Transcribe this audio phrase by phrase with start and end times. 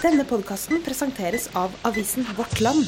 [0.00, 2.86] Denne podkasten presenteres av avisen Vårt Land.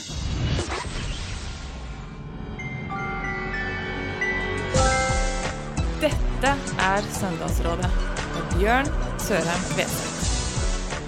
[6.01, 6.55] Dette
[6.89, 7.93] er Søndagsrådet
[8.33, 8.91] med Bjørn
[9.21, 10.22] Sørheim Kveseth.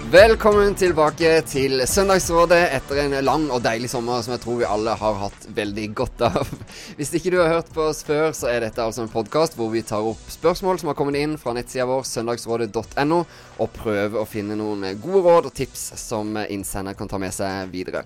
[0.05, 4.93] Velkommen tilbake til Søndagsrådet etter en lang og deilig sommer som jeg tror vi alle
[4.99, 6.51] har hatt veldig godt av.
[6.99, 9.71] Hvis ikke du har hørt på oss før, så er dette altså en podkast hvor
[9.73, 13.17] vi tar opp spørsmål som har kommet inn fra nettsida vår søndagsrådet.no,
[13.57, 17.73] og prøver å finne noen gode råd og tips som innsender kan ta med seg
[17.73, 18.05] videre.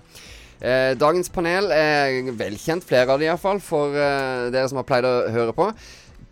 [0.56, 5.04] Eh, dagens panel er velkjent, flere av de iallfall, for eh, dere som har pleid
[5.04, 5.68] å høre på.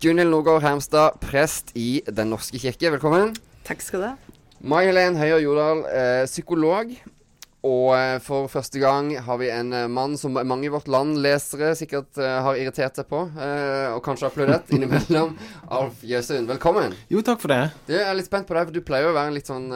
[0.01, 3.37] Gunhild Nogård Hermstad, prest i Den norske kirke, velkommen.
[3.69, 4.28] Takk skal du ha.
[4.59, 6.91] Mai Helen Høyer Jordal, eh, psykolog.
[7.67, 11.17] Og eh, for første gang har vi en eh, mann som mange i vårt land
[11.23, 15.33] lesere sikkert eh, har irritert seg på, eh, og kanskje applaudert innimellom.
[15.67, 16.95] Alf Jøsund, velkommen.
[17.11, 17.61] Jo, takk for det.
[17.87, 19.67] Du, jeg er litt spent på deg, for du pleier å være en litt sånn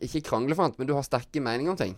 [0.00, 1.96] Ikke kranglefant, men du har sterke meninger om ting.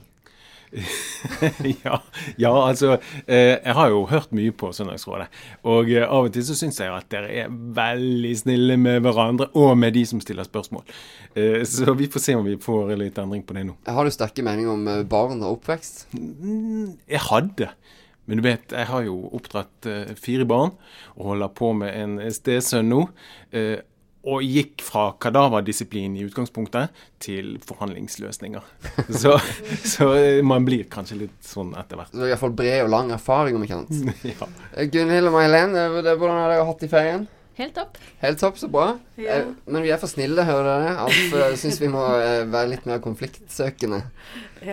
[1.85, 1.99] ja,
[2.41, 2.95] ja, altså
[3.27, 5.27] eh, Jeg har jo hørt mye på Søndagsrådet.
[5.69, 9.51] Og eh, av og til så syns jeg at dere er veldig snille med hverandre,
[9.59, 10.87] og med de som stiller spørsmål.
[11.37, 13.77] Eh, så vi får se om vi får litt endring på det nå.
[13.89, 16.07] Har du sterke meninger om barn og oppvekst?
[16.17, 17.73] Mm, Jeg hadde.
[18.31, 19.87] Men du vet, jeg har jo oppdratt
[20.23, 20.71] fire barn,
[21.19, 23.01] og holder på med en stesønn nå.
[24.23, 26.93] Og gikk fra kadaverdisiplin i utgangspunktet
[27.23, 28.67] til forhandlingsløsninger.
[29.23, 29.35] Så,
[29.83, 32.13] så eh, man blir kanskje litt sånn etter hvert.
[32.15, 34.21] Så iallfall bred og lang erfaring, om ikke annet.
[34.33, 34.47] Ja.
[34.77, 37.25] Eh, Gunhild og Mai Helen, eh, hvordan har dere hatt i ferien?
[37.59, 37.99] Helt topp.
[38.23, 38.87] Helt topp, så bra.
[39.21, 39.41] Ja.
[39.67, 40.95] Men vi er for snille, hører dere.
[41.03, 44.05] Alf syns vi må være litt mer konfliktsøkende.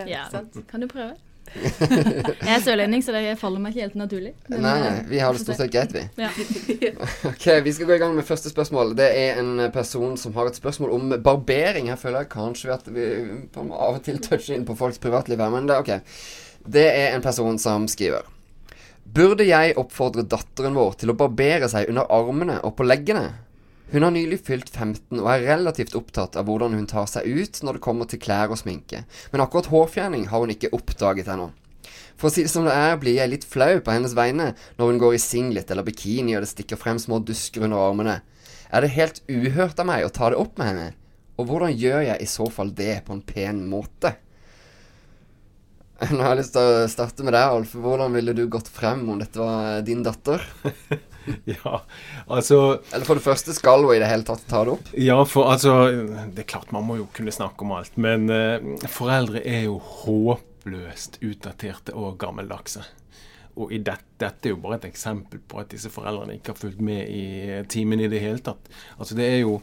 [0.06, 0.28] Ja,
[0.70, 1.18] kan du prøve?
[1.54, 4.32] Jeg er sørlending, så det faller meg ikke helt naturlig.
[4.46, 6.04] Nei, Men, nei, eh, vi har det stort sett greit, vi.
[6.20, 6.30] Ja.
[7.30, 8.94] Ok, Vi skal gå i gang med første spørsmål.
[8.98, 11.90] Det er en person som har et spørsmål om barbering.
[11.90, 13.08] Her føler jeg kanskje at vi
[13.56, 15.94] av og til toucher inn på folks privatliv her, men det ok.
[16.70, 18.26] Det er en person som skriver.
[19.10, 23.26] Burde jeg oppfordre datteren vår til å barbere seg under armene og på leggene?
[23.90, 27.58] Hun har nylig fylt 15 og er relativt opptatt av hvordan hun tar seg ut
[27.66, 29.02] når det kommer til klær og sminke,
[29.32, 31.48] men akkurat hårfjerning har hun ikke oppdaget ennå.
[32.20, 34.92] For å si det som det er, blir jeg litt flau på hennes vegne når
[34.92, 38.20] hun går i singlet eller bikini og det stikker frem små dusker under armene.
[38.70, 40.88] Er det helt uhørt av meg å ta det opp med henne?
[41.40, 44.14] Og hvordan gjør jeg i så fall det på en pen måte?
[46.12, 47.74] Nå har jeg lyst til å starte med deg, Alf.
[47.76, 50.44] Hvordan ville du gått frem om dette var din datter?
[51.54, 51.80] ja,
[52.26, 52.60] altså
[52.92, 54.92] Eller for det første, skal hun i det hele tatt ta det opp?
[54.98, 55.74] Ja, for altså
[56.34, 59.78] Det er klart man må jo kunne snakke om alt, men eh, foreldre er jo
[59.80, 62.84] håpløst utdaterte og gammeldagse.
[63.60, 66.60] Og i det, dette er jo bare et eksempel på at disse foreldrene ikke har
[66.60, 68.70] fulgt med i eh, timen i det hele tatt.
[68.98, 69.58] Altså det er jo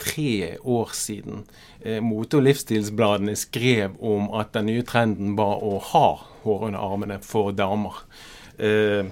[0.00, 1.44] tre år siden
[1.84, 6.06] eh, Mote- og livsstilsbladene skrev om at den nye trenden var å ha
[6.44, 8.02] hår under armene for damer.
[8.58, 9.08] Eh,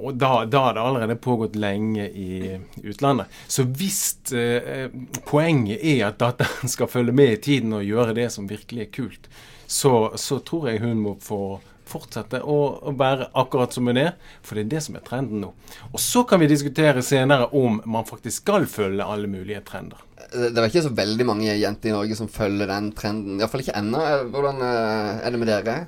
[0.00, 3.30] og da, da har det allerede pågått lenge i utlandet.
[3.46, 4.02] Så hvis
[4.32, 4.90] eh,
[5.28, 8.94] poenget er at datteren skal følge med i tiden og gjøre det som virkelig er
[8.94, 9.28] kult,
[9.70, 14.12] så, så tror jeg hun må få fortsette å, å være akkurat som hun er,
[14.46, 15.50] for det er det som er trenden nå.
[15.90, 20.02] Og så kan vi diskutere senere om man faktisk skal følge alle mulige trender.
[20.30, 23.40] Det er ikke så veldig mange jenter i Norge som følger den trenden.
[23.40, 24.02] Iallfall ikke ennå.
[24.30, 25.78] Hvordan eh, er det med dere?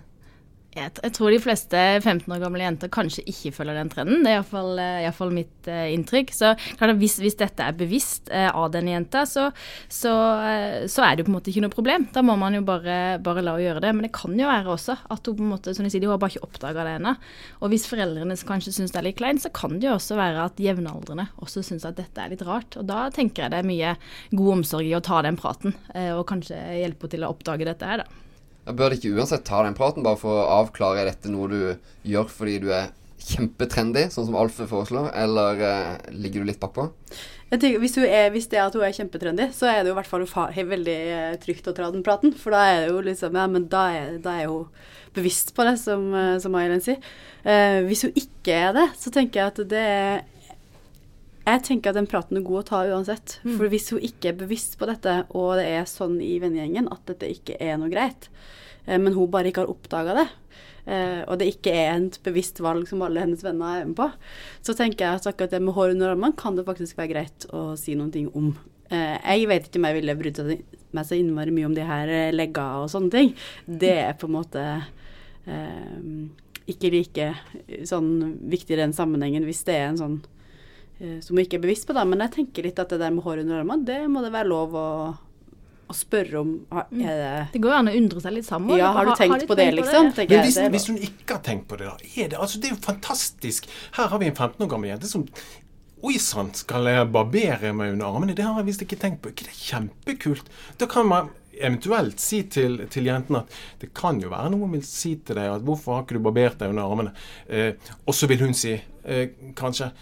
[0.72, 4.22] Jeg, tror de fleste 15 år gamle jenter kanskje ikke følger den trenden.
[4.25, 6.33] Det er iallfall, uh, iallfall mitt eh, inntrykk.
[6.33, 9.50] Så klart hvis, hvis dette er bevisst eh, av denne jenta, så,
[9.93, 10.12] så,
[10.49, 12.06] eh, så er det jo på en måte ikke noe problem.
[12.15, 13.93] Da må man jo bare, bare la henne gjøre det.
[13.99, 16.09] Men det kan jo være også at hun på en måte, som de sier, de
[16.09, 17.15] har bare ikke oppdaga det ennå.
[17.61, 20.49] Og hvis foreldrene kanskje syns det er litt kleint, så kan det jo også være
[20.49, 22.81] at jevnaldrende også syns at dette er litt rart.
[22.81, 23.94] Og da tenker jeg det er mye
[24.32, 27.69] god omsorg i å ta den praten, eh, og kanskje hjelpe henne til å oppdage
[27.69, 28.31] dette her, da.
[28.67, 31.61] Jeg bør ikke uansett ta den praten, bare for å avklare er dette noe du
[32.06, 32.93] gjør fordi du er
[33.23, 36.89] kjempetrendy, sånn som Alf foreslår, eller eh, ligger du litt bakpå?
[37.53, 40.09] Hvis, er, hvis det er at hun er kjempetrendy, så er det jo i hvert
[40.09, 42.33] fall fa- veldig eh, trygt å ta den praten.
[42.39, 44.70] For da er det jo liksom Ja, men da er, da er hun
[45.14, 47.03] bevisst på det, som, eh, som Aylen sier.
[47.44, 50.23] Eh, hvis hun ikke er det, så tenker jeg at det er
[51.43, 53.39] Jeg tenker at den praten er god å ta uansett.
[53.59, 57.03] For hvis hun ikke er bevisst på dette, og det er sånn i vennegjengen at
[57.11, 58.29] dette ikke er noe greit,
[58.87, 60.27] eh, men hun bare ikke har oppdaga det,
[60.87, 64.06] eh, og det ikke er et bevisst valg som alle hennes venner er med på,
[64.62, 67.49] så tenker jeg at akkurat det med hår under armene kan det faktisk være greit
[67.50, 68.53] å si noen ting om.
[68.93, 70.43] Eh, jeg vet ikke om jeg ville brydd
[70.93, 73.35] meg så innmari mye om de her legger og sånne ting.
[73.67, 74.62] Det er på en måte
[75.49, 75.97] eh,
[76.71, 77.33] ikke like
[77.88, 80.21] sånn viktig i den sammenhengen hvis det er en sånn
[81.25, 82.06] som hun ikke er bevisst på, da.
[82.08, 84.50] Men jeg tenker litt at det der med hår under armene, det må det være
[84.52, 84.88] lov å
[85.93, 88.76] å spørre om er det Det går jo an å undre seg litt sammen.
[88.81, 90.12] Ja, har du tenkt på det, liksom?
[90.16, 90.46] tenker Men jeg.
[90.49, 92.70] hvis, Det er hvis hun ikke har tenkt på det, da er det, altså, det
[92.70, 93.69] er jo fantastisk.
[93.99, 95.28] Her har vi en 15 år gammel jente som
[96.02, 98.34] Oi sann, skal jeg barbere meg under armene?
[98.34, 99.31] Det har jeg visst ikke tenkt på.
[99.31, 100.49] ikke det er kjempekult?
[100.81, 104.82] Da kan man eventuelt si til, til jenten at det kan jo være noen vil
[104.82, 107.12] si til deg at 'hvorfor har ikke du barbert deg under armene?'
[107.46, 108.72] Eh, og så vil hun si
[109.04, 109.93] eh, kanskje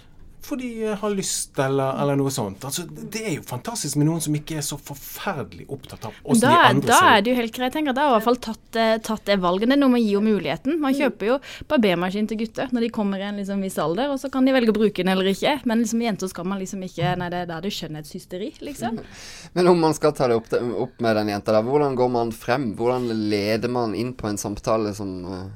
[0.42, 2.64] fordi jeg har lyst, eller, eller noe sånt.
[2.64, 6.40] Altså, det er jo fantastisk med noen som ikke er så forferdelig opptatt av oss
[6.40, 7.72] Da, de er- andre da er det jo helt greit.
[7.74, 9.68] Tenker Da har i hvert fall tatt, eh, tatt det valget.
[9.68, 10.78] Det er noe med å gi henne muligheten.
[10.80, 11.38] Man kjøper jo
[11.68, 14.52] barbermaskin til gutter når de kommer i en liksom viss alder, og så kan de
[14.52, 15.60] velge å bruke den eller ikke.
[15.66, 18.98] Men liksom jenter skal man liksom ikke Nei, det, er er det skjønnhetshysteri, liksom.
[19.54, 22.30] Men om man skal ta det opp, opp med den jenta der, hvordan går man
[22.32, 22.70] frem?
[22.76, 25.48] Hvordan leder man inn på en samtale som eh,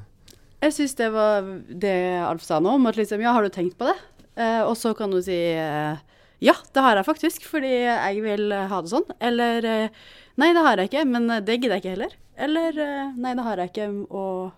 [0.66, 1.94] Jeg syns det var det
[2.24, 3.96] Alf sa nå, om at liksom Ja, har du tenkt på det?
[4.34, 5.94] Eh, og så kan du si uh,
[6.42, 9.06] Ja, det har jeg faktisk, fordi jeg vil ha det sånn.
[9.22, 10.02] Eller uh,
[10.40, 12.18] Nei, det har jeg ikke, men det gidder jeg ikke heller.
[12.34, 12.82] Eller
[13.14, 14.52] Nei, det har jeg ikke, og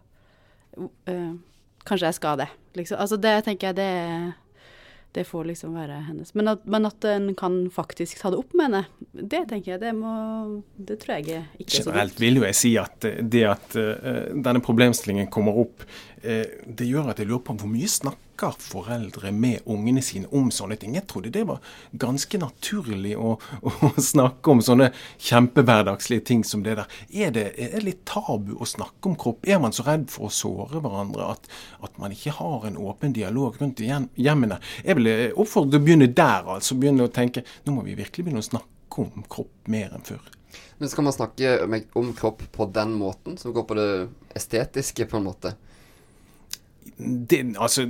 [1.86, 2.98] Kanskje jeg skal det, liksom.
[3.00, 3.92] Altså det tenker jeg det
[5.16, 6.34] det får liksom være hennes.
[6.36, 8.82] Men at, men at en kan faktisk ta det opp med henne,
[9.16, 10.12] det tenker jeg, det må
[10.76, 14.60] Det tror jeg ikke er så Generelt vil jo jeg si at det at denne
[14.60, 15.86] problemstillingen kommer opp,
[16.20, 17.88] det gjør at jeg lurer på hvor mye
[18.36, 20.94] snakker foreldre med ungene sine om sånne ting.
[20.94, 21.60] Jeg trodde det var
[21.92, 26.86] ganske naturlig å, å snakke om sånne kjempehverdagslige ting som det der.
[27.10, 29.46] Er det, er det litt tabu å snakke om kropp?
[29.46, 31.48] Er man så redd for å såre hverandre at,
[31.80, 34.60] at man ikke har en åpen dialog rundt hjemmene?
[34.84, 36.76] Jeg vil eh, oppfordre til å begynne der, altså.
[36.76, 40.20] Begynne å tenke nå må vi virkelig begynne å snakke om kropp mer enn før.
[40.76, 41.56] Men skal man snakke
[41.96, 43.90] om kropp på den måten, som går på det
[44.36, 45.56] estetiske, på en måte?
[46.98, 47.84] Det, altså,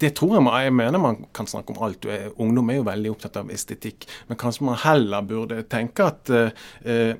[0.00, 2.04] det tror jeg man, jeg mener man kan snakke om alt.
[2.06, 4.06] Er- Ungdom er jo veldig opptatt av estetikk.
[4.28, 7.14] Men kanskje man heller burde tenke at eh, eh,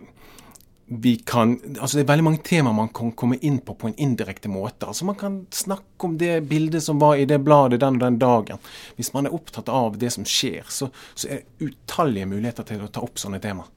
[0.87, 3.95] vi kan altså Det er veldig mange temaer man kan komme inn på på en
[3.97, 4.87] indirekte måte.
[4.87, 8.19] altså Man kan snakke om det bildet som var i det bladet den og den
[8.21, 8.61] dagen.
[8.97, 12.85] Hvis man er opptatt av det som skjer, så, så er det utallige muligheter til
[12.85, 13.71] å ta opp sånne temaer.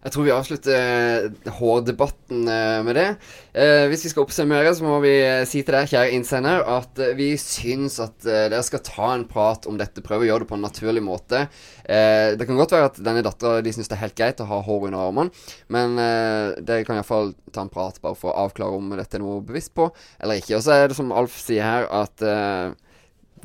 [0.00, 3.08] Jeg tror vi avslutter eh, hårdebatten eh, med det.
[3.52, 7.02] Eh, hvis vi skal oppsummere, så må vi eh, si til deg, kjære innsender, at
[7.04, 10.00] eh, vi syns at eh, dere skal ta en prat om dette.
[10.06, 11.42] Prøve å gjøre det på en naturlig måte.
[11.84, 14.48] Eh, det kan godt være at denne dattera de syns det er helt greit å
[14.48, 18.48] ha hår under armene, men eh, dere kan iallfall ta en prat bare for å
[18.48, 20.56] avklare om dette er noe bevisst på eller ikke.
[20.56, 22.72] Og så er det som Alf sier her, at eh,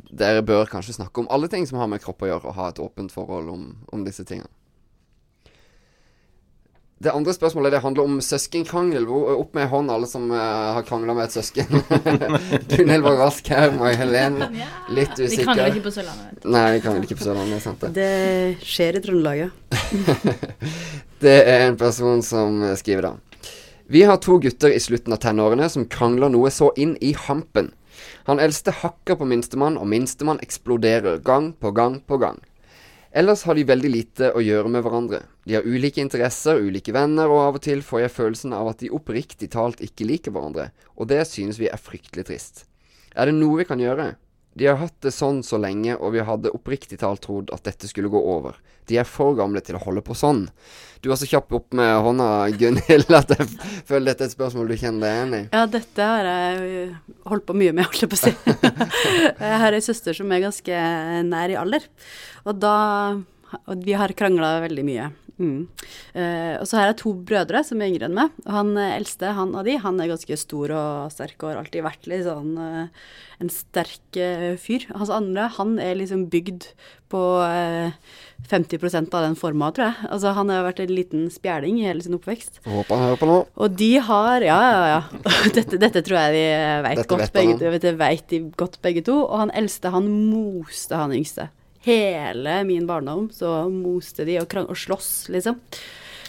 [0.08, 2.72] dere bør kanskje snakke om alle ting som har med kropp å gjøre, og ha
[2.72, 4.48] et åpent forhold om, om disse tingene.
[6.96, 9.04] Det andre spørsmålet det handler om søskenkrangel.
[9.36, 10.38] Opp med hånd, alle som uh,
[10.78, 11.68] har krangla med et søsken.
[12.70, 14.38] Gunhild var rask her, Mai Helen
[14.96, 15.28] litt usikker.
[15.28, 16.46] Vi krangler ikke på Sørlandet.
[16.48, 17.58] Nei, vi krangler ikke på Sørlandet.
[17.58, 17.92] det sant det.
[17.98, 19.50] Det skjer i Trøndelag, ja.
[21.26, 23.12] Det er en person som skriver da.
[23.92, 27.74] Vi har to gutter i slutten av tenårene som krangler noe så inn i hampen.
[28.26, 32.40] Han eldste hakker på minstemann, og minstemann eksploderer gang på gang på gang.
[33.14, 35.22] Ellers har de veldig lite å gjøre med hverandre.
[35.46, 38.82] De har ulike interesser, ulike venner, og av og til får jeg følelsen av at
[38.82, 42.64] de oppriktig talt ikke liker hverandre, og det synes vi er fryktelig trist.
[43.16, 44.14] Er det noe vi kan gjøre?
[44.56, 47.90] De har hatt det sånn så lenge, og vi hadde oppriktig talt trodd at dette
[47.90, 48.56] skulle gå over.
[48.88, 50.46] De er for gamle til å holde på sånn.
[51.04, 53.50] Du var så kjapp opp med hånda, Gunhild, at jeg
[53.84, 55.42] føler dette er et spørsmål du kjenner deg igjen i.
[55.52, 56.88] Ja, dette har jeg
[57.28, 58.32] holdt på mye med, holdt jeg på å si.
[59.44, 60.82] jeg har ei søster som er ganske
[61.28, 61.88] nær i alder,
[62.46, 62.76] og da
[63.66, 65.10] og vi har krangla veldig mye.
[65.36, 65.68] Mm.
[66.16, 68.34] Eh, og så har jeg to brødre som er yngre enn meg.
[68.46, 71.62] Og han eh, eldste han av de, han er ganske stor og sterk og har
[71.62, 72.86] alltid vært litt sånn uh,
[73.42, 74.86] en sterk uh, fyr.
[74.96, 76.70] Hans andre, han er liksom bygd
[77.12, 77.92] på eh,
[78.50, 80.08] 50% av den forma, tror jeg.
[80.10, 82.60] Altså han har vært en liten spjæling i hele sin oppvekst.
[82.66, 83.36] Håper han hører på nå.
[83.54, 85.02] Og de har Ja, ja, ja.
[85.56, 86.46] Dette, dette tror jeg de
[86.86, 89.20] vet Dette godt, vet begge, vet, vet de godt, begge to.
[89.24, 91.48] Og han eldste, han moste han yngste.
[91.86, 95.60] Hele min barndom så moste de og, og sloss, liksom.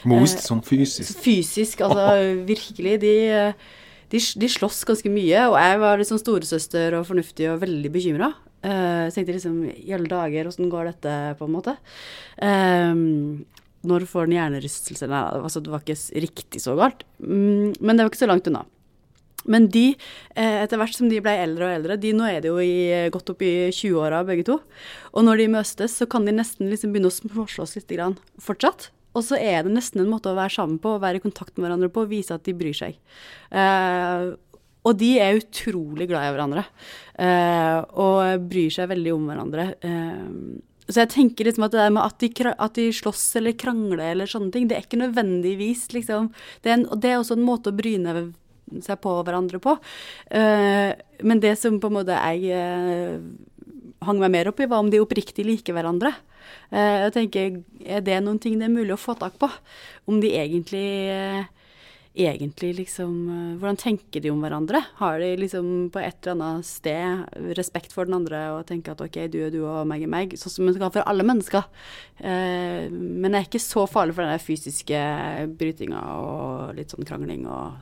[0.08, 1.20] Most som fysisk.
[1.24, 2.08] Fysisk, altså
[2.52, 2.98] virkelig.
[3.02, 3.14] De,
[4.14, 5.48] de, de sloss ganske mye.
[5.50, 8.32] Og jeg var sånn storesøster og fornuftig og veldig bekymra.
[8.66, 11.76] Uh, tenkte liksom i alle dager, åssen går dette, på en måte.
[12.42, 13.46] Um,
[13.88, 15.10] når får den hjernerystelse?
[15.10, 17.06] Nei, altså, det var ikke riktig så galt.
[17.22, 18.66] Mm, men det var ikke så langt unna.
[19.46, 19.92] Men de,
[20.36, 23.08] eh, etter hvert som de ble eldre og eldre, de nå er det jo i,
[23.14, 24.58] godt opp i 20-åra begge to,
[25.14, 28.90] og når de møtes, så kan de nesten liksom begynne å småslåss litt grann fortsatt.
[29.18, 31.56] Og så er det nesten en måte å være sammen på, å være i kontakt
[31.56, 33.00] med hverandre på, vise at de bryr seg.
[33.50, 34.28] Eh,
[34.88, 36.64] og de er utrolig glad i hverandre,
[37.20, 39.70] eh, og bryr seg veldig om hverandre.
[39.84, 40.28] Eh,
[40.88, 44.14] så jeg tenker liksom at det der med at de, at de slåss eller krangler
[44.14, 46.30] eller sånne ting, det er ikke nødvendigvis liksom
[46.64, 48.14] Det er, en, det er også en måte å bryne
[48.84, 49.76] seg på hverandre på.
[50.32, 50.94] Eh,
[51.24, 53.20] men det som på en måte jeg eh,
[54.08, 56.14] hang meg mer opp i, var om de oppriktig liker hverandre.
[56.72, 59.50] Eh, jeg tenker, Er det noen ting det er mulig å få tak på?
[60.08, 61.48] Om de egentlig
[62.18, 63.12] egentlig liksom
[63.62, 64.80] Hvordan tenker de om hverandre?
[64.98, 69.04] Har de liksom på et eller annet sted respekt for den andre og tenker at
[69.06, 71.68] OK, du er du og meg er meg, sånn som man skal for alle mennesker.
[72.18, 75.04] Men det er ikke så farlig for den fysiske
[75.62, 77.78] brytinga og litt sånn krangling og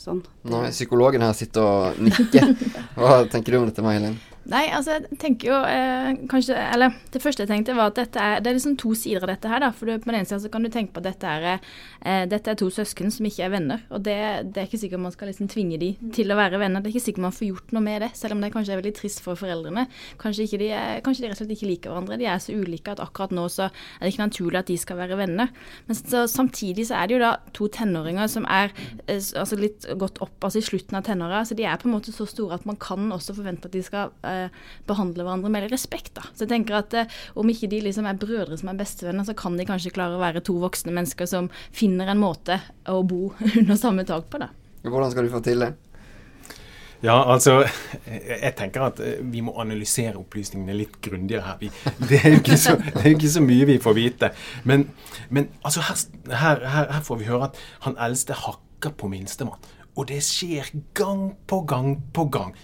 [0.00, 0.22] sånn.
[0.48, 2.52] Nei, psykologen her sitter og nikker.
[2.98, 4.18] Hva tenker du om dette, May-Helen?
[4.50, 8.18] Nei, altså jeg tenker jo eh, kanskje Eller det første jeg tenkte, var at dette
[8.18, 9.60] er, det er liksom to sider av dette her.
[9.62, 11.60] da, for du, På den ene siden så kan du tenke på at dette er,
[12.02, 13.84] eh, dette er to søsken som ikke er venner.
[13.94, 14.16] Og det,
[14.50, 16.82] det er ikke sikkert man skal liksom tvinge de til å være venner.
[16.82, 18.82] Det er ikke sikkert man får gjort noe med det, selv om det kanskje er
[18.82, 19.86] veldig trist for foreldrene.
[20.22, 22.18] Kanskje, ikke de, er, kanskje de rett og slett ikke liker hverandre.
[22.18, 24.98] De er så ulike at akkurat nå så er det ikke naturlig at de skal
[24.98, 25.54] være venner.
[25.86, 28.74] Men så, samtidig så er det jo da to tenåringer som er
[29.06, 31.44] eh, altså litt gått opp, altså i slutten av tenåra.
[31.46, 33.86] Så de er på en måte så store at man kan også forvente at de
[33.86, 36.14] skal eh, behandle hverandre med litt respekt.
[36.18, 36.26] da.
[36.32, 39.36] Så jeg tenker at eh, om ikke de liksom er brødre som er bestevenner, så
[39.38, 42.60] kan de kanskje klare å være to voksne mennesker som finner en måte
[42.90, 44.52] å bo under samme tak på, da.
[44.82, 45.72] Hvordan skal du få til det?
[47.02, 47.64] Ja, altså
[48.06, 51.58] Jeg tenker at eh, vi må analysere opplysningene litt grundigere her.
[51.60, 51.70] Vi,
[52.08, 54.30] det, er jo ikke så, det er ikke så mye vi får vite.
[54.64, 54.86] Men,
[55.30, 59.58] men altså her, her, her, får vi høre at han eldste hakker på minstemann.
[59.98, 62.54] Og det skjer gang på gang på gang.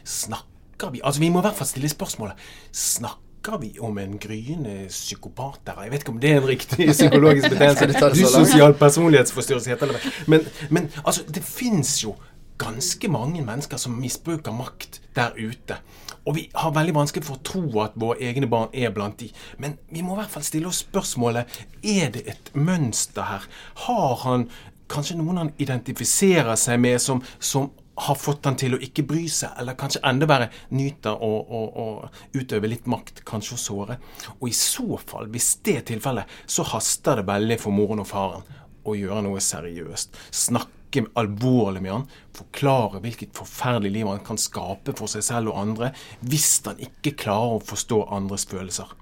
[0.79, 2.35] Snakker vi Altså, vi må i hvert fall stille spørsmålet.
[2.73, 5.61] Snakker vi om en gryende psykopat?
[5.67, 8.11] Jeg vet ikke om det er en riktig psykologisk betegnelse.
[8.15, 10.13] Dyssosial personlighetsforstyrrelse heter det.
[10.27, 12.15] Men, men altså, det fins jo
[12.59, 15.81] ganske mange mennesker som misbruker makt der ute.
[16.25, 19.33] Og vi har veldig vanskelig for å tro at våre egne barn er blant de.
[19.59, 23.51] Men vi må i hvert fall stille oss spørsmålet er det et mønster her.
[23.89, 24.47] Har han
[24.89, 27.73] kanskje noen han identifiserer seg med som, som
[28.07, 31.63] har fått han til å ikke bry seg, eller kanskje enda verre nyte å, å,
[31.83, 33.99] å utøve litt makt, kanskje å såre.
[34.39, 38.11] Og i så fall, hvis det er tilfellet, så haster det veldig for moren og
[38.11, 38.47] faren
[38.89, 40.17] å gjøre noe seriøst.
[40.31, 45.61] Snakke alvorlig med han, forklare hvilket forferdelig liv han kan skape for seg selv og
[45.67, 45.93] andre,
[46.25, 48.95] hvis han ikke klarer å forstå andres følelser.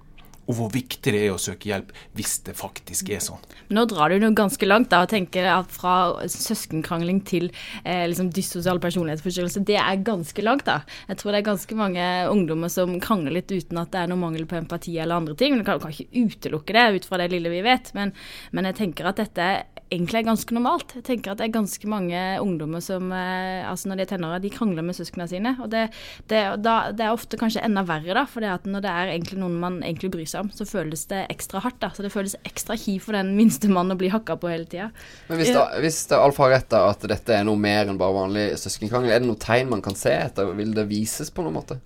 [0.47, 3.43] Og hvor viktig det er å søke hjelp hvis det faktisk er sånn.
[3.75, 5.97] Nå drar du noe ganske langt da, og tenker at fra
[6.31, 7.49] søskenkrangling til
[7.83, 9.65] eh, liksom dyssosial personlighetsforstyrrelse.
[9.67, 10.81] Det er ganske langt, da.
[11.11, 14.23] Jeg tror det er ganske mange ungdommer som krangler litt uten at det er noe
[14.23, 15.57] mangel på empati eller andre ting.
[15.57, 17.91] Men kan, kan ikke utelukke det ut fra det lille vi vet.
[17.99, 18.15] Men,
[18.55, 19.51] men jeg tenker at dette
[19.93, 20.95] egentlig er ganske normalt.
[20.99, 24.41] Jeg tenker at det er ganske mange ungdommer som eh, altså når de er tenåra,
[24.43, 25.53] de krangler med søsknene sine.
[25.63, 25.87] Og det,
[26.31, 28.25] det, da, det er ofte kanskje enda verre, da.
[28.31, 31.79] For når det er noen man egentlig bryr seg om, så føles det ekstra hardt.
[31.85, 31.93] da.
[31.95, 34.91] Så det føles ekstra kjipt for den minste mannen å bli hakka på hele tida.
[35.31, 38.01] Men hvis, da, hvis det Alf har rett, da, at dette er noe mer enn
[38.01, 40.51] bare vanlig søskenkrangel, er det noe tegn man kan se etter?
[40.59, 41.79] Vil det vises på noen måte?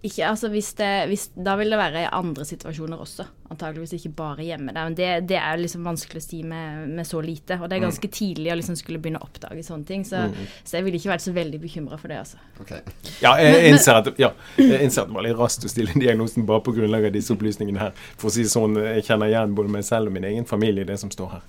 [0.00, 3.26] Ikke, altså hvis det, hvis, Da vil det være i andre situasjoner også.
[3.50, 4.72] Antageligvis ikke bare hjemme.
[4.74, 4.86] Der.
[4.86, 7.58] Men det, det er liksom vanskelig å si med, med så lite.
[7.58, 10.04] Og det er ganske tidlig å liksom skulle begynne å oppdage sånne ting.
[10.06, 10.22] Så,
[10.62, 12.20] så jeg ville ikke vært så veldig bekymra for det.
[12.22, 12.38] altså.
[12.62, 12.80] Okay.
[13.24, 16.46] Ja, jeg innser at, ja, jeg innser at det var litt raskt å stille diagnosen
[16.48, 18.06] bare på grunnlag av disse opplysningene her.
[18.20, 20.86] For å si det sånn, Jeg kjenner igjen både meg selv og min egen familie
[20.86, 21.46] i det som står her.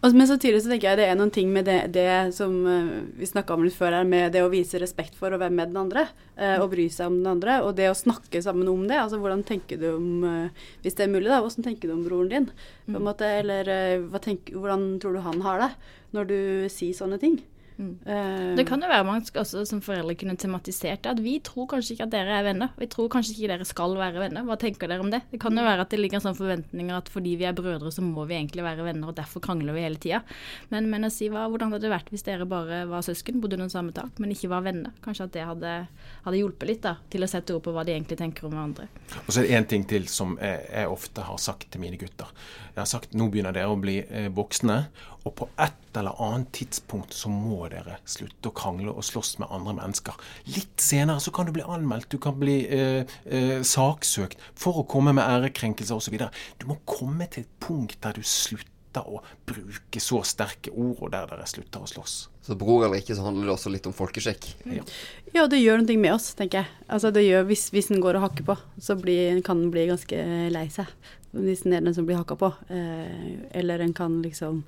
[0.00, 2.92] Og, men samtidig så tenker jeg det er noen ting med det, det som eh,
[3.18, 5.72] vi snakka om litt før her, med det å vise respekt for å være med
[5.72, 6.06] den andre,
[6.38, 8.96] eh, og bry seg om den andre, og det å snakke sammen om det.
[9.02, 12.04] Altså hvordan tenker du om eh, Hvis det er mulig, da, hvordan tenker du om
[12.06, 12.50] broren din?
[12.88, 15.70] På en måte, eller eh, hva tenk, hvordan tror du han har det
[16.16, 16.38] når du
[16.72, 17.40] sier sånne ting?
[17.80, 21.14] Eh, Det kan jo være man også som foreldre kunne tematisert det.
[21.16, 22.72] At vi tror kanskje ikke at dere er venner.
[22.78, 24.44] Vi tror kanskje ikke dere skal være venner.
[24.44, 25.22] Hva tenker dere om det?
[25.30, 28.04] Det kan jo være at det ligger sånne forventninger at fordi vi er brødre, så
[28.04, 30.22] må vi egentlig være venner, og derfor krangler vi hele tida.
[30.70, 33.58] Men, men å si hva, hvordan hadde det vært hvis dere bare var søsken, bodde
[33.58, 34.92] under samme tak, men ikke var venner?
[35.04, 35.74] Kanskje at det hadde,
[36.26, 38.88] hadde hjulpet litt da, til å sette ord på hva de egentlig tenker om hverandre.
[39.26, 41.98] Og så er det én ting til som jeg, jeg ofte har sagt til mine
[42.00, 42.28] gutter.
[42.74, 44.84] Jeg har sagt nå begynner dere å bli eh, voksne,
[45.24, 49.52] og på et eller annet tidspunkt så må dere slutte å krangle og slåss med
[49.52, 50.16] andre mennesker.
[50.54, 54.88] Litt senere så kan du bli anmeldt, du kan bli eh, eh, saksøkt for å
[54.88, 56.16] komme med ærekrenkelser osv.
[56.60, 61.12] Du må komme til et punkt der du slutter å bruke så sterke ord, og
[61.12, 62.16] der dere slutter å slåss.
[62.42, 64.48] Så bror eller ikke, så handler det også litt om folkesjekk.
[65.34, 66.80] Ja, det gjør noe med oss, tenker jeg.
[66.90, 69.84] Altså det gjør, hvis, hvis en går og hakker på, så blir, kan en bli
[69.92, 70.90] ganske lei seg.
[71.36, 72.50] Hvis en er den som blir hakka på.
[72.74, 74.64] Eh, eller en kan liksom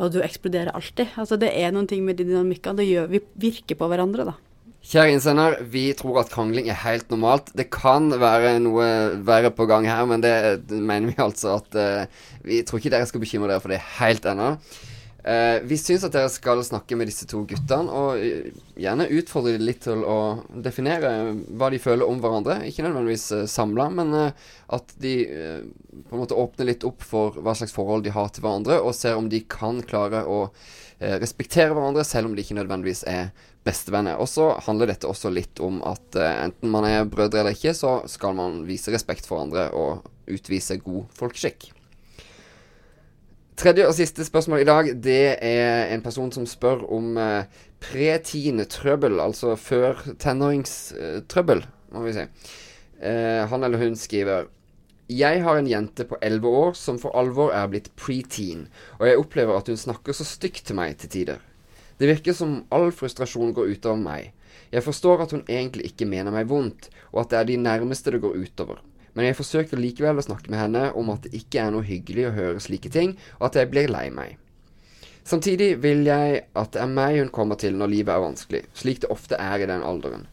[0.00, 1.12] Og du eksploderer alltid.
[1.20, 2.80] Altså det er noen ting med de dynamikkene.
[2.80, 3.20] Det gjør vi
[3.50, 4.38] virker på hverandre, da.
[4.82, 7.52] Kjære innsender, vi tror at krangling er helt normalt.
[7.54, 8.86] Det kan være noe
[9.22, 10.34] verre på gang her, men det
[10.74, 14.26] mener vi altså at uh, Vi tror ikke dere skal bekymre dere for det helt
[14.26, 14.56] ennå.
[15.22, 19.52] Uh, vi syns at dere skal snakke med disse to guttene, og uh, gjerne utfordre
[19.54, 20.16] dem litt til å
[20.64, 21.12] definere
[21.46, 22.56] hva de føler om hverandre.
[22.66, 27.54] Ikke nødvendigvis uh, samla, men at de på en måte åpner litt opp for hva
[27.54, 30.46] slags forhold de har til hverandre, og ser om de kan klare å
[31.22, 33.32] respektere hverandre, selv om de ikke nødvendigvis er
[33.66, 34.20] bestevenner.
[34.22, 38.00] Og så handler dette også litt om at enten man er brødre eller ikke, så
[38.10, 41.72] skal man vise respekt for hverandre og utvise god folkeskikk.
[43.58, 47.44] Tredje og siste spørsmål i dag, det er en person som spør om eh,
[47.84, 51.60] pre-teen-trøbbel, altså før tenåringstrøbbel,
[51.92, 52.24] må vi si.
[53.02, 54.48] Eh, han eller hun skriver
[55.12, 58.68] jeg har en jente på 11 år som for alvor er blitt preteen,
[59.00, 61.42] og jeg opplever at hun snakker så stygt til meg til tider.
[61.98, 64.30] Det virker som all frustrasjon går utover meg.
[64.72, 68.14] Jeg forstår at hun egentlig ikke mener meg vondt, og at det er de nærmeste
[68.14, 68.80] det går utover.
[69.12, 72.28] Men jeg forsøker likevel å snakke med henne om at det ikke er noe hyggelig
[72.28, 74.38] å høre slike ting, og at jeg blir lei meg.
[75.24, 79.02] Samtidig vil jeg at det er meg hun kommer til når livet er vanskelig, slik
[79.04, 80.26] det ofte er i den alderen.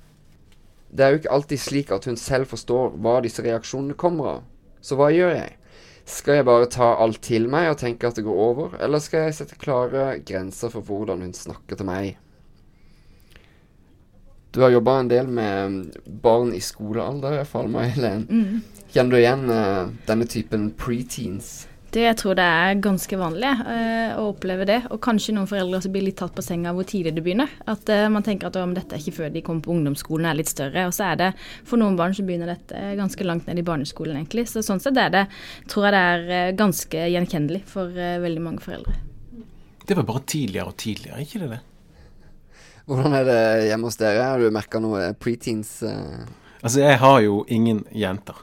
[0.89, 4.39] Det er jo ikke alltid slik at hun selv forstår hva disse reaksjonene kommer av.
[4.81, 5.53] Så hva gjør jeg?
[6.09, 9.27] Skal jeg bare ta alt til meg og tenke at det går over, eller skal
[9.27, 12.15] jeg sette klare grenser for hvordan hun snakker til meg?
[14.51, 18.23] Du har jobba en del med barn i skolealder, i hvert fall, May-Helen.
[18.29, 18.85] Mm.
[18.89, 21.67] Kjenner du igjen uh, denne typen preteens?
[21.93, 24.79] Det, jeg tror det er ganske vanlig uh, å oppleve det.
[24.89, 27.53] Og kanskje noen foreldre også blir litt tatt på senga hvor tidlig det begynner.
[27.69, 30.41] At uh, man tenker at om dette er ikke før de kommer på ungdomsskolen er
[30.41, 30.87] litt større.
[30.89, 34.17] Og så er det for noen barn så begynner dette ganske langt ned i barneskolen,
[34.17, 34.47] egentlig.
[34.49, 35.25] Så sånn sett er det,
[35.69, 38.97] tror jeg det er eh, ganske gjenkjennelig for veldig mange foreldre.
[39.85, 41.65] Det var bare tidligere og tidligere, ikke det det?
[42.89, 44.22] Hvordan er det hjemme hos dere?
[44.25, 45.75] Har du merka noe preteens?
[45.86, 46.25] Uh...
[46.63, 48.39] Altså, jeg har jo ingen jenter.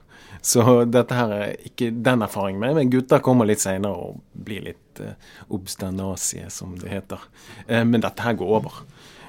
[0.47, 4.63] Så dette her er ikke den erfaringen med, men gutter kommer litt seinere og blir
[4.69, 5.17] litt uh,
[5.51, 7.25] obstanasie, som det heter.
[7.67, 8.77] Uh, men dette her går over.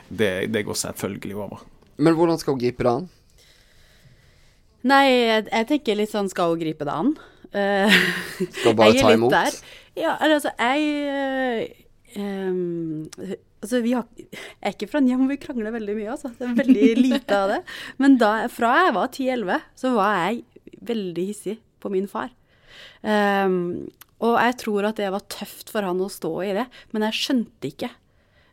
[0.07, 1.65] Det, det, går selvfølgelig over.
[1.97, 3.09] Men hvordan skal hun gripe det an?
[4.87, 7.11] Nei, jeg, jeg tenker litt sånn skal hun gripe det an.
[7.49, 7.97] Uh,
[8.61, 9.33] skal bare ta imot?
[9.33, 9.57] Der.
[9.97, 11.86] Ja, altså jeg
[12.17, 13.07] um,
[13.57, 16.29] Altså, har, jeg er ikke fra en hjem vi krangler veldig mye, altså.
[16.37, 17.61] Det er veldig lite av det.
[17.97, 22.29] Men da, fra jeg var 10-11, så var jeg veldig hissig på min far.
[23.01, 23.87] Um,
[24.21, 27.17] og jeg tror at det var tøft for han å stå i det, men jeg
[27.17, 27.89] skjønte ikke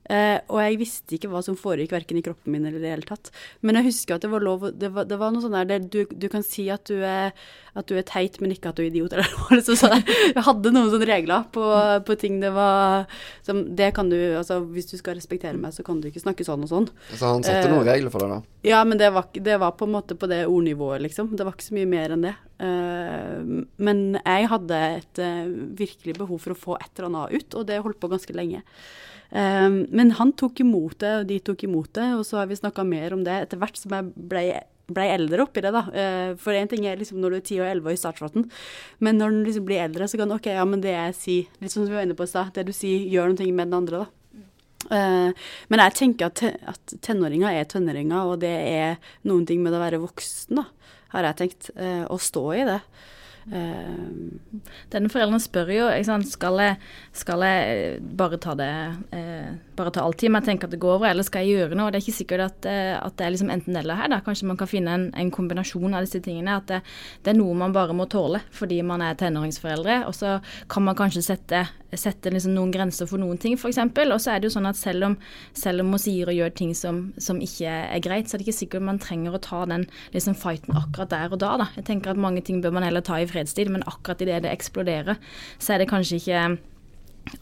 [0.05, 2.91] Uh, og jeg visste ikke hva som foregikk verken i kroppen min eller i det
[2.93, 3.31] hele tatt.
[3.65, 6.03] Men jeg husker at det var lov Det var, det var noe sånn der du,
[6.05, 7.33] du, kan si at du, er,
[7.73, 9.13] at du, er, teit, men ikke at du er idiot.
[9.17, 10.05] Eller liksom sånn.
[10.05, 11.65] Jeg hadde noen sånne regler på,
[12.05, 13.09] på, ting det var
[13.47, 16.45] som Det kan du Altså, hvis du skal respektere meg, så kan du ikke snakke
[16.45, 16.91] sånn og sånn.
[17.15, 18.59] Så han satte uh, noen regler for deg, da?
[18.69, 21.33] Ja, men det var, det var, på en måte på det ordnivået, liksom.
[21.37, 22.37] Det var ikke så mye mer enn det.
[22.61, 25.23] Uh, men jeg hadde et
[25.79, 28.63] virkelig behov for å få et eller annet ut, og det holdt på ganske lenge.
[29.35, 32.61] Um, men han tok imot det, og de tok imot det, og så har vi
[32.61, 34.47] snakka mer om det etter hvert som jeg ble
[34.85, 35.81] ble eldre oppi det, da.
[36.41, 38.43] For én ting er liksom når du er 10 og 11 i startfarten,
[39.01, 41.73] men når du liksom blir eldre, så kan OK, ja, men det jeg sier, litt
[41.73, 44.03] som vi var inne på i stad, det du sier, gjør noe med den andre,
[44.05, 44.11] da.
[44.91, 49.73] Men jeg tenker at, te at, tenåringer er tenåringer, og det er noen ting med
[49.73, 50.67] å være voksen, da,
[51.15, 51.71] har jeg tenkt.
[51.79, 52.81] Uh, å stå i det.
[53.45, 54.41] Uh,
[54.93, 56.79] Denne foreldren spør jo sant, skal, jeg,
[57.13, 58.71] skal jeg bare ta det
[59.13, 61.59] uh, bare ta all tid, men jeg tenker at det går over, eller skal jeg
[61.59, 61.91] gjøre noe?
[61.93, 64.11] Det er ikke sikkert at, uh, at det er liksom enten eller her.
[64.15, 64.23] da.
[64.25, 66.57] Kanskje man kan finne en, en kombinasjon av disse tingene.
[66.63, 66.81] At det,
[67.21, 70.05] det, er noe man bare må tåle fordi man er tenåringsforeldre.
[70.09, 70.39] Og så
[70.71, 71.65] kan man kanskje sette,
[72.01, 73.81] sette liksom noen grenser for noen ting, f.eks.
[73.85, 75.17] Og så er det jo sånn at selv om,
[75.57, 78.49] selv om man sier og gjør ting som, som, ikke er greit, så er det
[78.49, 81.55] ikke sikkert man trenger å ta den liksom fighten akkurat der og da.
[81.65, 81.71] da.
[81.79, 84.55] Jeg tenker at mange ting bør man heller ta i fredstid, men akkurat idet det
[84.55, 85.21] eksploderer,
[85.59, 86.45] så er det kanskje ikke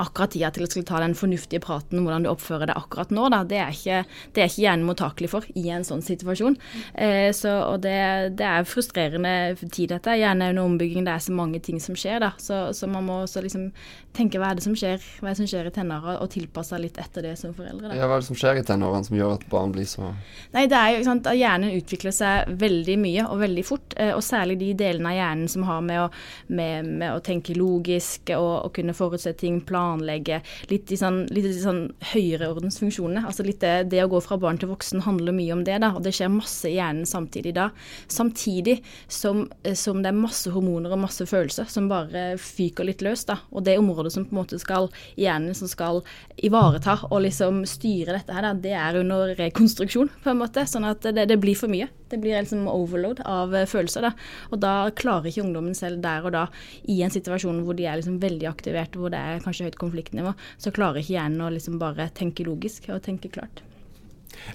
[0.02, 3.12] akkurat tida til å skulle ta den fornuftige praten om hvordan du oppfører deg akkurat
[3.14, 4.02] nå, da, det er ikke,
[4.34, 6.56] det er ikke hjernen mottakelig for i en sånn situasjon.
[6.94, 7.96] Eh, så, og det,
[8.38, 10.16] det, er frustrerende tid, dette.
[10.18, 12.32] Gjerne under ombygging, det er så mange ting som skjer, da.
[12.42, 13.70] Så, så man må også liksom
[14.16, 16.78] tenke hva er det som skjer, hva er det som skjer i tenåra, og tilpasse
[16.80, 17.90] litt etter det som foreldre.
[17.90, 17.98] Da.
[17.98, 20.12] Ja, hva er det som skjer i tenårene som gjør at barn blir så
[20.52, 24.12] Nei, det er jo sant, at hjernen utvikler seg veldig mye og veldig fort, eh,
[24.14, 26.08] og særlig de delene av hjernen som har med å,
[26.52, 30.40] med, med å tenke logisk og, og kunne forutse ting planlegge.
[30.70, 33.24] Litt i sånn, litt i sånn høyreordensfunksjonene.
[33.28, 35.92] Altså litt det, det, å gå fra barn til voksen handler mye om det, da.
[35.96, 37.70] Og det skjer masse i hjernen samtidig da.
[38.12, 39.46] Samtidig som,
[39.78, 43.40] som det er masse hormoner og masse følelser som bare fyker litt løs, da.
[43.52, 46.02] Og det området som på en måte skal hjernen som skal
[46.42, 50.66] ivareta og liksom styre dette her, da, det er under rekonstruksjon, på en måte.
[50.68, 51.88] Sånn at det, det blir for mye.
[52.12, 54.04] Det blir liksom overload av følelser.
[54.04, 54.12] da.
[54.52, 56.46] Og da klarer ikke ungdommen selv der og da,
[56.92, 60.34] i en situasjon hvor de er liksom veldig aktiverte, hvor det er kanskje høyt konfliktnivå,
[60.58, 63.62] så klarer ikke hjernen å liksom bare tenke logisk og tenke klart.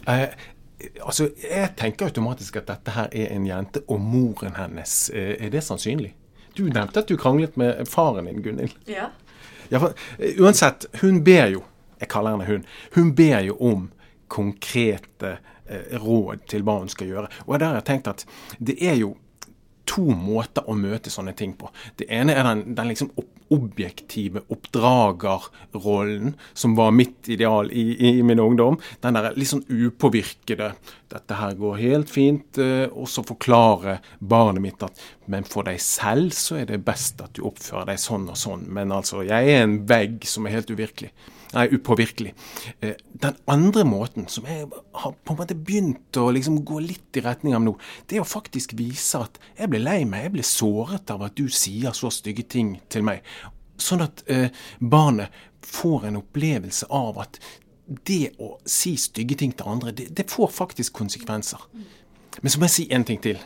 [0.07, 0.29] Eh,
[1.05, 5.09] altså, Jeg tenker automatisk at dette her er en jente, og moren hennes.
[5.09, 6.13] Eh, er det sannsynlig?
[6.57, 8.73] Du nevnte at du kranglet med faren din, Gunhild.
[8.89, 9.11] Ja.
[9.69, 11.61] ja for, uh, uansett, hun ber jo,
[11.99, 12.65] jeg kaller henne hun,
[12.95, 13.91] hun ber jo om
[14.27, 17.29] konkrete eh, råd til hva hun skal gjøre.
[17.45, 18.25] Og der har jeg tenkt at
[18.59, 19.13] det er jo
[19.87, 21.69] to måter å møte sånne ting på.
[21.95, 23.13] Det ene er den, den liksom
[23.53, 28.79] objektive oppdragerrollen, som var mitt ideal i, i, i min ungdom.
[29.01, 30.73] Den der litt sånn upåvirkede
[31.07, 35.79] 'Dette her går helt fint', eh, og så forklare barnet mitt at 'Men for deg
[35.79, 39.49] selv så er det best at du oppfører deg sånn og sånn', men altså, jeg
[39.49, 41.11] er en vegg som er helt uvirkelig.
[41.53, 42.33] Nei, upåvirkelig.
[42.83, 47.19] Eh, den andre måten, som jeg har på en måte begynt å liksom gå litt
[47.19, 50.35] i retning av nå, det er å faktisk vise at jeg ble lei meg, jeg
[50.35, 53.23] ble såret av at du sier så stygge ting til meg.
[53.79, 55.31] Sånn at eh, barnet
[55.67, 57.39] får en opplevelse av at
[58.07, 61.61] det å si stygge ting til andre, det, det får faktisk konsekvenser.
[62.41, 63.39] Men så må jeg si en ting til.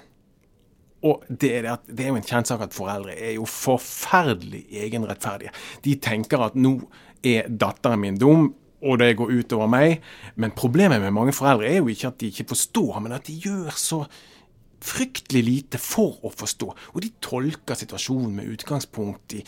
[1.06, 4.68] Og det er, at, det er jo en kjent sak at foreldre er jo forferdelig
[4.84, 5.54] egenrettferdige.
[5.86, 6.76] De tenker at nå
[7.24, 8.50] er datteren min dum,
[8.82, 10.02] og det går utover meg.
[10.36, 13.38] Men problemet med mange foreldre er jo ikke at de ikke forstår, men at de
[13.44, 14.04] gjør så
[14.82, 16.70] fryktelig lite for å forstå.
[16.96, 19.44] Og de tolker situasjonen med utgangspunkt i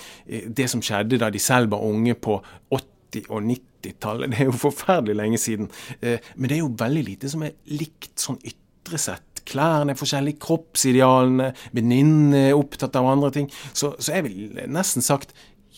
[0.46, 2.38] det som skjedde da de selv var unge på
[2.70, 4.34] 80- og 90-tallet.
[4.34, 5.70] Det er jo forferdelig lenge siden.
[6.02, 9.44] Eh, men det er jo veldig lite som er likt sånn ytre sett.
[9.50, 13.50] Klærne er forskjellige, kroppsidealene, venninnene er opptatt av andre ting.
[13.74, 15.34] Så, så jeg vil nesten sagt,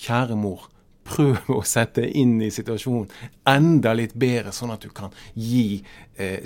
[0.06, 0.68] kjære mor,
[1.06, 3.10] prøv å sette inn i situasjonen
[3.50, 5.84] enda litt bedre, sånn at du kan gi
[6.18, 6.42] eh,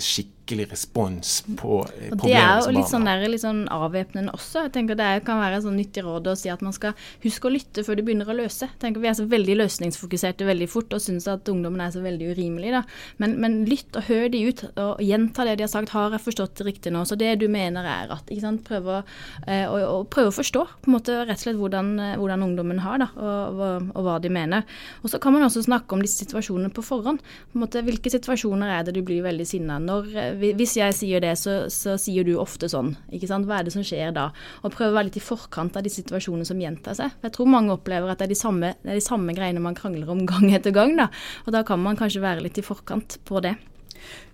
[0.50, 3.60] skikkelig respons på eh, problemet som barn Det er jo litt sånn, der, litt sånn
[3.70, 4.64] avvæpnende også.
[4.66, 7.52] Jeg tenker Det kan være sånn nyttig råd å si at man skal huske å
[7.54, 8.66] lytte før de begynner å løse.
[8.66, 12.02] Jeg tenker Vi er så veldig løsningsfokuserte veldig fort og syns at ungdommen er så
[12.04, 12.72] veldig urimelig.
[12.74, 12.82] da.
[13.22, 15.94] Men, men, lytt og hør de ut, og gjenta det de har sagt.
[15.94, 17.04] Har jeg forstått det riktig nå?
[17.06, 19.02] Så det du mener er at ikke sant, Prøve å,
[19.48, 22.44] eh, å, å, prøve å forstå på en måte rett og slett hvordan, eh, hvordan
[22.44, 24.66] ungdommen har, da, og, og, og hva de mener.
[25.00, 27.22] Og så kan man også snakke om disse situasjonene på forhånd.
[27.50, 29.80] På en måte, hvilke situasjoner er det du blir veldig sinna?
[29.80, 32.94] Eh, hvis jeg sier det, så, så, sier du ofte sånn.
[33.12, 33.48] ikke sant?
[33.48, 34.30] Hva er det som skjer da?
[34.64, 37.12] Og prøve å være litt i forkant av de situasjonene som gjentar seg.
[37.18, 39.62] For Jeg tror mange opplever at det er de samme, det er de samme greiene
[39.62, 40.96] man krangler om gang etter gang.
[40.98, 41.10] da.
[41.46, 43.56] Og da kan man kanskje være litt i forkant på det.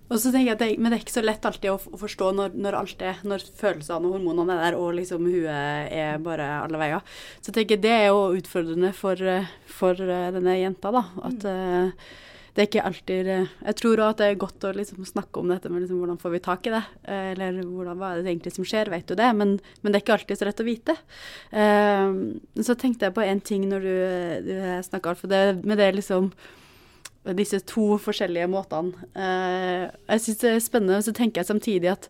[0.07, 1.99] Og så tenker jeg at det, Men det er ikke så lett alltid å, å
[1.99, 6.23] forstå når, når, alt er, når følelsene og hormonene er der, og liksom huet er
[6.23, 7.19] bare alle veier.
[7.41, 9.19] Så jeg tenker det er jo utfordrende for,
[9.67, 11.03] for denne jenta, da.
[11.27, 11.91] At mm.
[12.57, 15.51] Det er ikke alltid Jeg tror òg at det er godt å liksom snakke om
[15.53, 18.33] dette med liksom, hvordan får vi tak i det, eh, eller hvordan, hva er det
[18.33, 19.29] egentlig som skjer, vet du det?
[19.37, 20.95] Men, men det er ikke alltid så lett å vite.
[21.53, 22.33] Uh,
[22.65, 23.93] så tenkte jeg på en ting når du,
[24.49, 24.55] du
[24.89, 26.31] snakka, for det med det liksom
[27.37, 29.07] disse to forskjellige måtene.
[29.13, 32.09] Uh, jeg syns det er spennende, og så tenker jeg samtidig at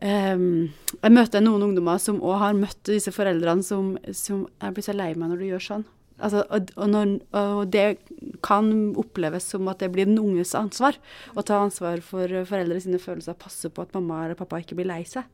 [0.00, 4.88] um, jeg møter noen ungdommer som òg har møtt disse foreldrene som, som Jeg blir
[4.88, 5.90] så lei meg når du gjør sånn.
[6.18, 7.98] Altså, og, når, og, det
[8.44, 10.98] kan oppleves som at det blir den unges ansvar
[11.34, 14.90] å ta ansvar for foreldre sine følelser, passe på at mamma eller pappa ikke blir
[14.90, 15.28] lei seg.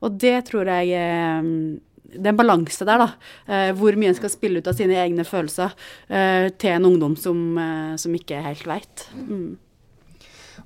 [0.00, 1.48] Og det tror jeg eh,
[2.10, 3.08] Det er en balanse der, da.
[3.46, 5.74] Eh, hvor mye en skal spille ut av sine egne følelser
[6.08, 7.42] eh, til en ungdom som,
[8.00, 9.08] som ikke helt veit.
[9.14, 9.58] Mm.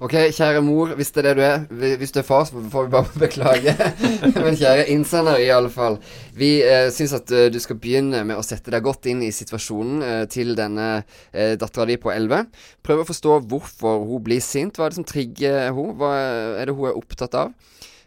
[0.02, 1.94] Ok, kjære mor, hvis det er det du er.
[2.00, 3.74] Hvis du er far, så får vi bare beklage.
[4.35, 6.00] Men kjære innsender, i alle fall.
[6.35, 9.30] Vi eh, syns at uh, du skal begynne med å sette deg godt inn i
[9.35, 10.88] situasjonen eh, til denne
[11.30, 12.48] eh, dattera di på 11.
[12.83, 14.74] Prøv å forstå hvorfor hun blir sint.
[14.74, 15.94] Hva er det som trigger hun?
[16.00, 16.11] Hva
[16.59, 17.54] er det hun er opptatt av?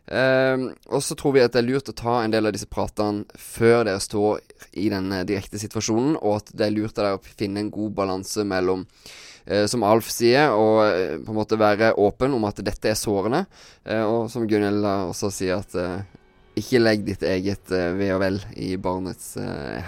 [0.07, 2.69] Uh, og så tror vi at det er lurt å ta en del av disse
[2.71, 4.39] pratene før dere står
[4.79, 7.95] i den direkte situasjonen, og at det er lurt av dere å finne en god
[7.97, 9.26] balanse mellom Eh,
[9.69, 13.45] som Alf sier, og eh, på en måte være åpen om at dette er sårende.
[13.87, 18.73] Eh, og som Gunhild også sier, at ikke legg ditt eget ve og vel i
[18.81, 19.35] barnets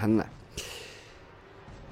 [0.00, 0.28] hender.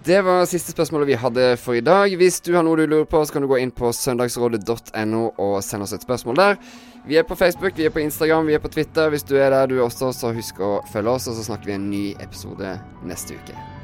[0.09, 2.14] Det var siste spørsmålet vi hadde for i dag.
[2.16, 5.57] Hvis du har noe du lurer på, så kan du gå inn på søndagsrådet.no og
[5.66, 6.61] sende oss et spørsmål der.
[7.09, 9.11] Vi er på Facebook, vi er på Instagram, vi er på Twitter.
[9.12, 11.76] Hvis du er der du også, så husk å følge oss, og så snakker vi
[11.76, 13.77] en ny episode neste uke.